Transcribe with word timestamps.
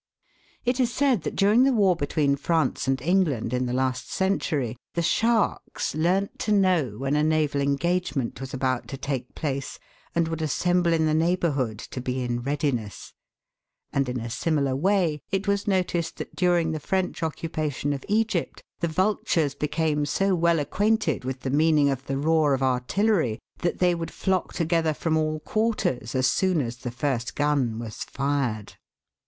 It 0.65 0.79
is 0.79 0.91
said 0.91 1.21
that 1.21 1.35
during 1.35 1.63
the 1.63 1.71
war 1.71 1.95
between 1.95 2.35
France 2.35 2.87
and 2.87 2.99
England 3.03 3.53
in 3.53 3.67
the 3.67 3.71
last 3.71 4.11
century, 4.11 4.75
the 4.95 5.03
sharks 5.03 5.93
learnt 5.93 6.39
to 6.39 6.51
know 6.51 6.95
when 6.97 7.15
a 7.15 7.21
naval 7.21 7.61
engagement 7.61 8.41
was 8.41 8.51
about 8.51 8.87
to 8.87 8.97
take 8.97 9.35
place, 9.35 9.77
and 10.15 10.27
would 10.27 10.41
assemble 10.41 10.91
in 10.91 11.05
the 11.05 11.13
neighbourhood 11.13 11.77
to 11.77 12.01
be 12.01 12.23
in 12.23 12.41
readiness; 12.41 13.13
and 13.93 14.09
in 14.09 14.19
a 14.19 14.31
similar 14.31 14.75
way 14.75 15.21
it 15.29 15.47
was 15.47 15.67
noticed 15.67 16.17
that 16.17 16.35
during 16.35 16.71
the 16.71 16.79
French 16.79 17.21
occupation 17.21 17.93
of 17.93 18.03
Egypt, 18.09 18.63
the 18.79 18.87
vultures 18.87 19.53
became 19.53 20.07
so 20.07 20.33
well 20.33 20.57
acquainted 20.57 21.23
with 21.23 21.41
the 21.41 21.51
meaning 21.51 21.89
of 21.91 22.07
the 22.07 22.17
roar 22.17 22.55
of 22.55 22.63
artillery 22.63 23.37
that 23.59 23.77
they 23.77 23.93
would 23.93 24.09
flock 24.09 24.51
together 24.51 24.95
from 24.95 25.15
all 25.15 25.39
quarters 25.39 26.15
as 26.15 26.25
soon 26.25 26.59
as 26.59 26.77
the 26.77 26.89
first 26.89 27.35
gun 27.35 27.77
was 27.77 27.97
fired. 27.97 28.73